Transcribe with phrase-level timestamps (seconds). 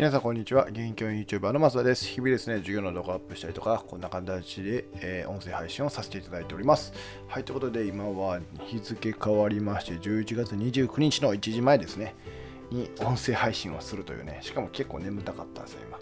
[0.00, 0.64] 皆さんこんにちは。
[0.64, 2.06] 現役教員 YouTuber の松田です。
[2.06, 6.94] 日々ですね、授業の動画アップしたりとか、こんな形で、えー、音声配信をさせていただいております。
[7.28, 12.14] はい、ということで今は日付変わりまして、11月29日の1時前ですね、
[12.70, 15.98] に音声配信をするというね、しかも結構眠たかったんですよ、今。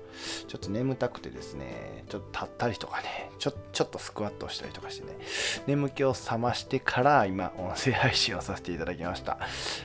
[0.46, 5.19] ちょっと眠たくてですね、ちょっと立ったりとかね、ちょちょっとスクワットしたりとかしてね、
[5.67, 9.41] 眠気を覚ましてから今、音声配信をさせていただきました。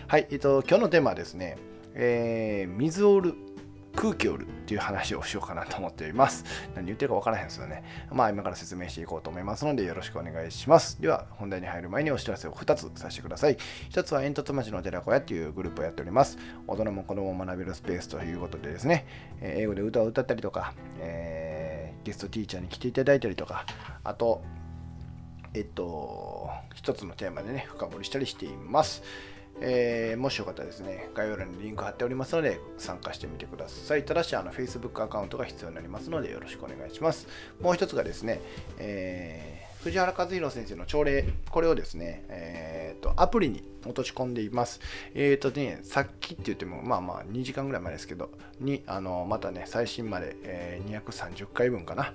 [0.07, 1.57] はい、えっと、今日のテーマはですね、
[1.95, 3.53] えー、水を売る
[3.96, 6.43] 空気を売るっていう話をしようかなと思っております。
[6.75, 7.84] 何言ってるか分からへんですよね。
[8.11, 11.01] まあ今から説明していこうと思いますのでよろしくお願いします。
[11.01, 13.57] では本題に入る前にお知らせを2つさせてください。
[13.92, 16.37] 1つは煙突町の寺子屋っていうグループをやっております。
[16.68, 19.06] 大人も子供も学べるスペースということでですね、
[19.42, 23.65] 英語で歌を歌ったりとか、えー、ゲストティーチャーに来ていただいたりとか、
[24.04, 24.42] あと、
[25.54, 29.04] えっと、一つのテーマでね、深掘りしたりしています。
[29.62, 34.06] えー、もしよかったらですね、概要欄にリンク貼っておりますので、参加してみてください。
[34.06, 37.28] ただし、あの Facebook アカウントが必要になりますので、よろしくお願いします。
[37.62, 38.42] もう一つがですね、
[38.78, 44.80] えー藤原和弘先生の朝礼、これをですね、えーと、アプリに落とし込んでいます。
[45.14, 48.30] えっ、ー、とね、さっきって言っても、まあまあ2時間ぐらい前ですけど、
[48.61, 52.14] に、あの、またね、最新まで、えー、230回分かな、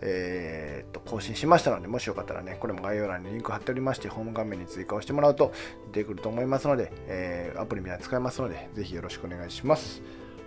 [0.00, 5.52] えーと、更新しましたので、もしよかったらね、これも概要欄にリンク貼っておりまして、ホーム画面に追加をしてもらうと
[5.90, 10.02] 出てくると思いますので、え、アプリみたいに使えますので、ぜひよろしくお願いします。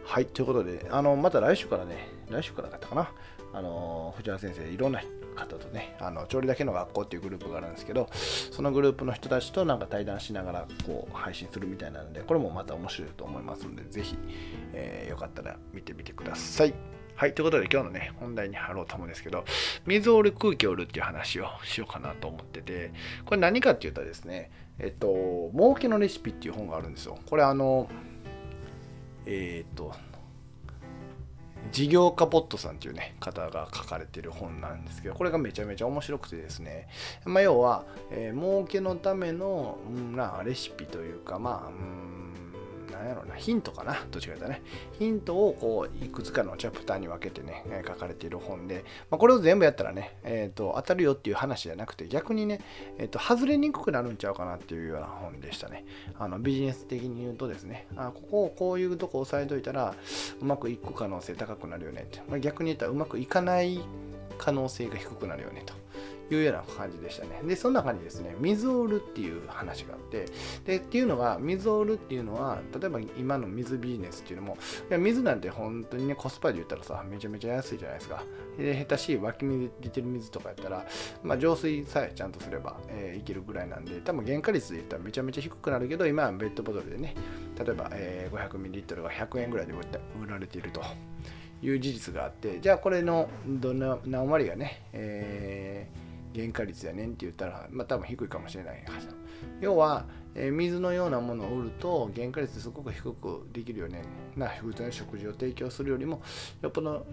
[0.06, 3.12] はい、ということで、あの、また来週からね、来週からだったかな、
[3.52, 5.02] あの、藤原先生、いろんな
[5.46, 8.10] 方とね、あの調理だけの学校っていうグループがあるんですけど、
[8.52, 14.18] そのグループの人たちとなんか対談しながらこう配信するみたいなので、これもまた面白いと思いますので、ぜひ、
[14.74, 16.74] えー、よかったら見てみてください。
[17.16, 19.46] はい、ということで今日のね、本題に入ろうと思うんですけど、
[19.86, 22.94] 水を売る空気を売るっていう話をしようかなと思ってて、
[23.26, 27.20] これ何かって言ったらですね、えっと、儲けのレシピっていう本があるんですよ。
[27.30, 27.88] これあの、
[29.28, 29.94] えー、っと、
[31.72, 36.88] 事業家ポットさんっていうね方が書かれてる本なんですけどこれがめちゃめちゃ面白くてですね、
[37.26, 42.21] まあ、要は、えー、儲けのための、うん、なレシピというかまあ、うん
[42.92, 44.62] 何やろな、ヒントかな、どっちかというとね、
[45.00, 52.60] ヒントをこういくつかのチャプターに分けてね、え書かれている本で、まあ、これを全部やったらね、えーと、当たるよっていう話じゃなくて、逆にね、
[52.98, 55.86] えーと、外れにくくなるんちゃうかなっていうような本でしたね。
[56.20, 59.96] あのビジネス的に言うとですね、あここをこういうとこ押さえといたら、
[60.42, 63.80] うまくいく可能性高くなるよねって、まあ、逆に言ったらうまくいかない
[64.38, 65.74] 可能性が低くなるよねと。
[66.36, 67.42] いうような感じでしたね。
[67.44, 70.26] で、その中にですね、水を売るっていう話があって、
[70.66, 74.58] で、っていうのが、水を売るっていうのは、例えば今の水ビジネスっていうのも、
[74.90, 78.24] いや水なんて本当にね、コスパで言ったらさ、めちゃめちゃ安いじゃないですか。
[78.58, 80.86] で、下手しい湧き水出てる水とかやったら、
[81.24, 87.16] まあ、浄水さえちゃんとすれば、えー、いけるぐらいなんで、多分原価率で言ったらめちゃめちゃ低くなるけど、今はベッドボトルでね、
[87.60, 90.82] 例えば、えー、500ml が100円ぐらいで売られていると。
[91.64, 95.81] いう事実があってじゃあこれのどんな何割がね、えー
[96.36, 98.84] 原価率やねんって言ったら、まあ多分低いかもしれない
[99.60, 100.06] 要は、
[100.36, 104.04] えー、水のようなものを売ると原価率すごく低くできるよね。
[104.36, 106.22] な普通の食事を提供するよりも
[106.62, 107.06] よっぽど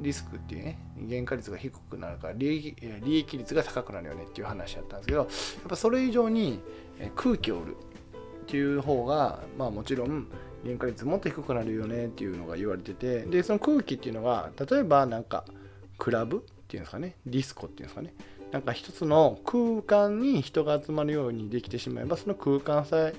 [0.00, 5.28] リスクっていうね原価率が低くなるから利益利益率が高くなるよねっていう話やったんですけどやっ
[5.68, 6.60] ぱそれ以上に
[7.14, 7.76] 空気を売る
[8.42, 10.26] っていう方がまあもちろん
[10.64, 15.44] 原価率もっと低くなるよねっていうのが言われててでその空気っていうのが例えばなんか
[15.98, 18.14] クラブっていうんですかねディスコっていうんですかね。
[18.54, 23.10] なんか一つの空間に人が集まるようにできてしまえばその空間さ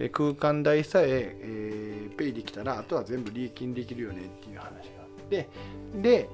[0.00, 4.78] え空間代さええー、ペイできたらあとは全部利益にできるよねっていう話があ
[5.26, 5.48] って
[6.02, 6.28] で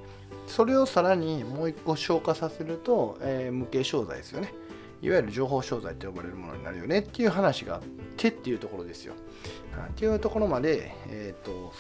[0.47, 4.55] それをさらにもう一個消化させると、えー、無形商材ですよね
[5.03, 7.83] いわゆる情報商材と呼ばれるものになるよねっていう話があっ
[8.17, 9.15] てっていうところですよ。
[9.89, 11.73] っていうところまで、えーと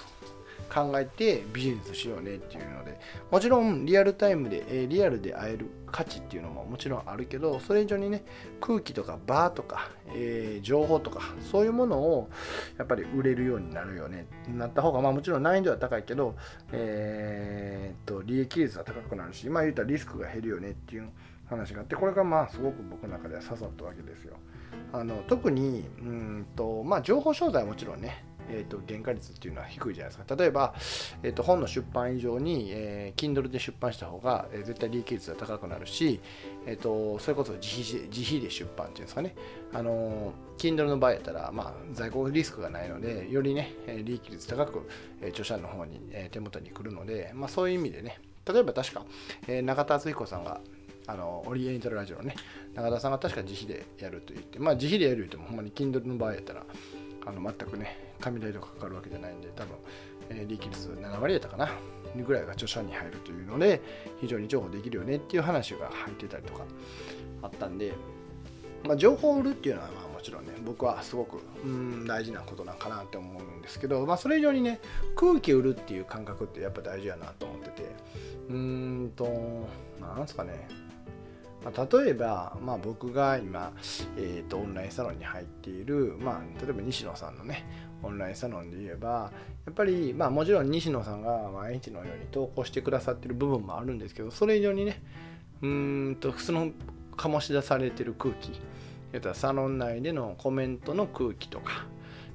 [0.72, 2.98] 考えてビジネスしようねっていうので
[3.30, 8.24] もちろんリアルタイムで、えリアルで会える価値っていうのももちろんあるけどそれ以上にね
[8.60, 11.20] 空気とかバーとか、えー、情報とか
[11.50, 12.30] そういうものを
[12.78, 16.36] やっぱり売れるようになるよねなった方がまあもちろん難易度は高いけど、
[16.72, 21.10] えー、と利益率は高くなるし今言ったらリスクが減るよねっていう
[21.48, 24.36] 話があってこれがまあすごく僕の中では刺さったわけですよ。
[24.92, 30.36] あの特にうんと、まあ、情報商材はもちろんねえーと、原価率っていうのは低いじゃないですか。
[30.36, 30.74] 例えば、
[31.22, 36.20] えーと、本の出版以上に、えー、Kindle で出版した方が、えー、絶対利益率が高くなるし、
[36.66, 39.34] えーと、それこそ自費自費で出版っていうんですかね。
[39.72, 43.74] あの Kindle の場合やったら、まあ、在庫リスクがないので、よりね、
[44.04, 44.88] 利益率高く、
[45.22, 49.04] えー、著者の方に、えー、手元に来るので、まあ、そういう意味でね、例えば確か、
[49.46, 50.60] えー、中田敦彦さんが、
[51.06, 52.36] あのオリエンタルラジオのね、
[52.74, 56.64] 中田さんが確か自費でやると言って、まあ自費でやる言っても、ほんまに Kindle の場合やったら、
[57.26, 59.76] あの全くね、紙代とかかかるわけじゃないんで、多分、
[60.30, 61.70] えー、利益率7割やったかな
[62.16, 63.80] ぐらいが著者に入るというので
[64.20, 66.64] 非常に情報できるよねっていう話が入ってたりとか
[67.42, 67.92] あったんで、
[68.84, 74.80] まあ、情報を売るっていうのはまあもちろんね僕はすごくうん大事なことなんかなって思うんですけど、まあ、それ以上にね
[75.16, 77.82] 空気売るっていう感覚ってやっぱ大事やなと思ってて
[78.48, 79.24] うーんと
[80.00, 80.68] なんですかね。
[81.62, 83.74] まあ、例えば、まあ、僕が今、
[84.16, 89.32] えーと、オンラインサロンに入っている、まあ、例えば西野さんのねオンラインサロンで言えば
[89.66, 95.02] やっぱり、まあ、もちろん西野さんが毎日のように投稿してくださってる部分もあるんですけどそれ以上にね
[95.62, 96.70] うんとその
[97.16, 98.52] 醸し出されてる空気
[99.12, 101.86] やったらサロン内でのコメントの空気とか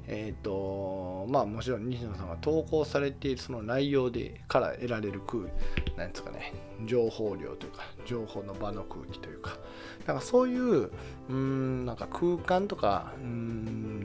[0.08, 5.44] えっ、ー、とまあもちろん西野さんが投稿されているその内容でから得られる空
[5.98, 6.54] なんですかね
[6.86, 9.58] 情報量というか情報の場の空気というか
[10.06, 10.92] なんかそういう
[11.30, 14.05] うんなんか空間とかうん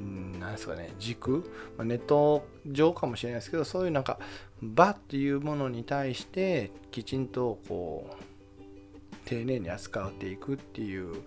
[0.51, 4.19] なんですかね軸、まあ、ネット上かもしれないですけどそういうなんか
[4.61, 8.25] 場っていうものに対してきちんとこう
[9.25, 11.23] 丁寧に扱っていくっていう、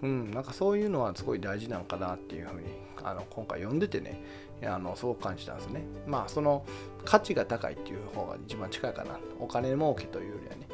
[0.00, 2.66] うん、なんかそういうのはすごい大事なんかなっていうふうに
[3.02, 4.22] あの今回読んでてね
[4.64, 5.82] あのそう感じたんですね。
[6.06, 6.64] まあその
[7.04, 10.68] 価値が高いっていう方が一番近いかなお金儲けというよりはね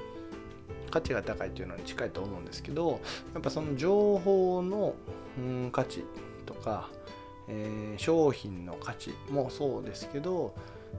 [0.91, 3.01] 価値が高いっていうのに近いと思うんですけど
[3.35, 4.95] やっぱその情報の、
[5.39, 6.05] うん、価値
[6.47, 6.89] とか、
[7.49, 10.55] えー、商品の価値もそうですけど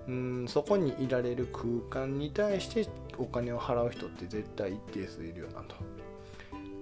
[0.07, 2.87] うんそこにいられる空間に対して
[3.17, 5.75] お金を払う人って絶対一定数いるよなと。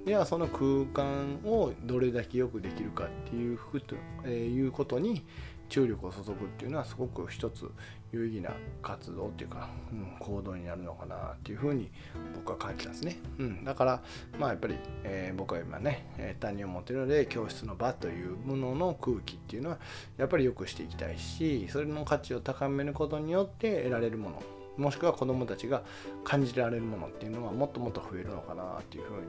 [0.06, 5.26] ではその空間をどれだけよくできるかっていうふと、えー、いうことに
[5.70, 7.70] 注力を注ぐっていうのはすごく一つ
[8.12, 11.92] 有意義な活動っていうか、うん、行動になるのかなっていうふうに
[12.36, 13.18] 僕は感じたんですね。
[13.38, 14.04] うん、だから
[14.40, 19.78] まあやっぱり、えー、僕は今ね、え、担任を持ってるので教室の場というものの空気っていうのは
[20.18, 24.44] やっぱり良くしていきたいしそれの価値を高めることによって得られるもの
[24.78, 25.84] もしくは子どもたちが
[26.24, 29.28] 感じられるものっていうのはもっともっと増えるのかなっていうふうに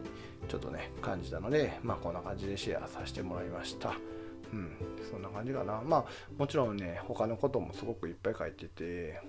[0.49, 3.95] ちょっとね感じたのでまあこんな感じでシェアさせてもらいました。
[4.53, 4.71] うん、
[5.11, 5.83] そんな感じかな。
[5.85, 6.05] まあ、
[6.39, 9.21] もちろんね、他のこともすごくいっぱい書いてて、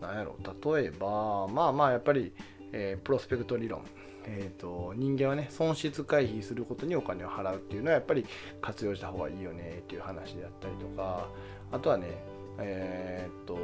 [0.00, 0.36] なんやろ、
[0.74, 2.32] 例えば、まあまあ、やっぱり、
[2.72, 3.82] えー、プロスペクト理論。
[4.24, 8.26] えーと、人間はね損失回避することにお金を払うっていうのはやっぱり
[8.60, 11.28] 活用した方がいいよねっていう話であったりとか
[11.72, 12.22] あとはね
[12.58, 13.58] えっ、ー、と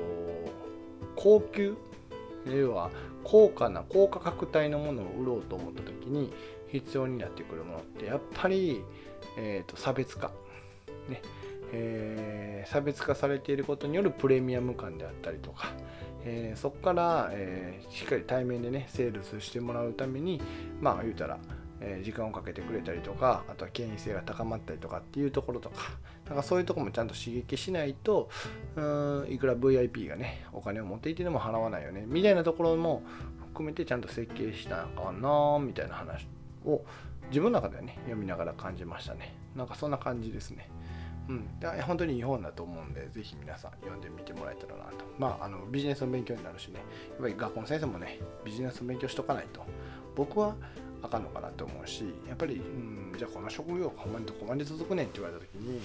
[1.14, 1.76] 高級？
[2.46, 2.90] 要は
[3.24, 6.32] 高価な高価格帯のものを売ろうと思った時に
[6.68, 8.84] 必要になってくるものってやっぱり、
[9.36, 10.30] えーと差別化
[11.08, 11.22] ね
[11.72, 15.72] えー、差別化されていることによるプレミアム感であったりとか、
[16.24, 20.40] えー、そこから、えー、しっかり対面でねセールスしてもらうために
[20.80, 21.38] まあ言うたら、
[21.80, 25.90] え時間をかけてくれたりとかあとは権威性が高まったりとかっていうところとか
[26.26, 28.30] なんかそういうとこもちゃんと刺激しないと
[28.76, 33.02] うんいくら VIP がねお金を持っていてでも払わないよねみたいなところも
[33.52, 36.26] 含めてちゃんと設計したのかなみたいな話
[36.64, 36.82] を
[37.28, 39.34] 自分の中ではね読みながら感じましたね。
[39.54, 40.68] なんかそんな感じですね。
[41.28, 41.48] うん、
[41.82, 45.04] 本当に日本だと思うんで、ぜひ皆さん読んでみてもらえたらなと。
[45.18, 46.74] まあ、あのビジネスの勉強になるしね、
[47.10, 49.64] やっぱり学校の先生もね、ビジネスの勉強しとかないと、
[50.14, 50.54] 僕は
[51.02, 55.80] あかんのかなと思うし、やっぱり、うん、じゃあこの職業ほんまにどこまで続くねんって言われた時に、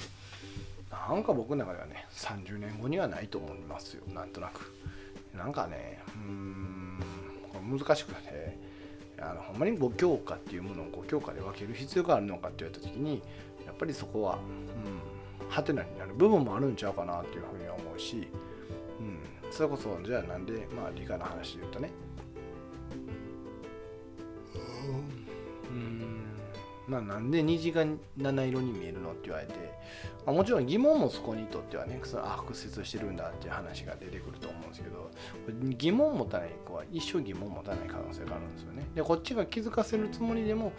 [0.91, 4.71] なんか僕の中ではね、30年後にはないと思いますよ、なんとなく。
[5.35, 6.99] なんかね、うん、
[7.79, 8.57] 難しくて、
[9.19, 13.21] あのほんまに5教科っていうものを5教科で分ける必要があるのかって言われた時に、
[13.65, 14.39] やっぱりそこは、
[14.80, 14.80] うん
[15.51, 18.29] ハテナになる部分もあるんちゃうかなっていうふうに思うし、
[18.99, 19.19] うん、
[19.51, 21.91] それこそじゃあなんでまあ理科の話で言うとね。
[25.69, 26.21] うん。
[26.87, 27.85] まあなんで虹が
[28.17, 29.53] 七色に見えるのって言われて、
[30.25, 35.11] まあ、もちろん疑問もそこにとってはねそのあ屈折してるんだっていう話が出てくると思うんですけど
[35.77, 38.87] 疑問持たない子は一生疑問持たない可能性があるんですよね。
[38.95, 40.71] でこっちが気づかせるつもりでも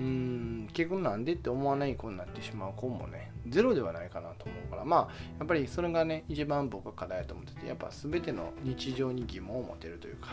[0.00, 4.84] うん結局なんでって思わない子になってしまう子もねゼロではないかなと思うから。
[4.84, 10.28] まあやっぱりそれがね一番僕は課題だと思っててやっぱ全ての日常に疑問を持てるというか、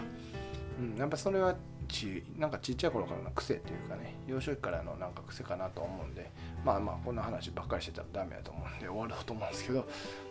[0.80, 1.56] うん、やっぱそれは
[1.88, 6.30] ちなんかちっちゃい頃からの癖っていうかね幼少期からのなんか癖かなと思うんで
[6.64, 9.80] まあまあこんな話ばっかりしてたらダメだと思うんで終わろうと思うんですけど、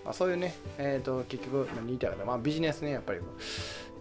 [0.05, 3.21] まあ、そういうね、えーと、結局何言いたいかまあ、ビジネスねやっぱり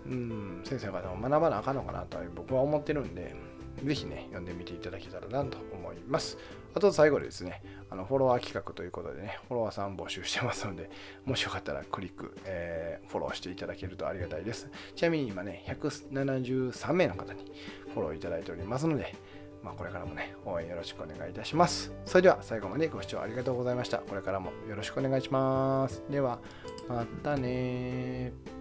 [0.05, 3.54] うん先生方も学ばなあかんのかなと僕は思ってるんで。
[3.83, 6.37] ぜひね、読んでみていただけたらなと思います。
[6.73, 10.89] あと最後でですね、あのフォロワー企画ということでね、フォロワーさん募集してますので、
[11.25, 14.69] もしよかったらクリック、えー、フォローしていただけるとありがたいです。
[14.95, 17.51] ちなみに今ね、173名の方に
[17.93, 19.15] フォローいただいておりますので、
[19.63, 21.91] まあ、これからもね、応援よろしくお願いいたします。
[22.05, 23.97] それでは最後までご視聴ありがとうございました。
[23.97, 26.03] これからもよろしくお願いします。
[26.09, 26.39] では、
[26.87, 28.54] またね